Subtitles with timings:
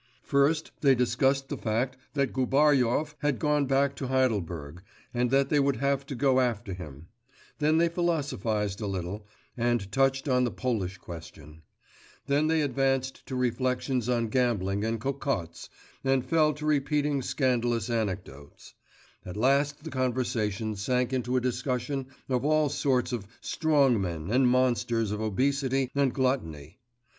[0.23, 4.81] First they discussed the fact that Gubaryov had gone back to Heidelberg,
[5.13, 7.09] and that they would have to go after him;
[7.59, 11.61] then they philosophised a little, and touched on the Polish question;
[12.25, 15.69] then they advanced to reflections on gambling and cocottes,
[16.03, 18.73] and fell to repeating scandalous anecdotes;
[19.23, 24.47] at last the conversation sank into a discussion of all sorts of 'strong men' and
[24.47, 26.79] monsters of obesity and gluttony.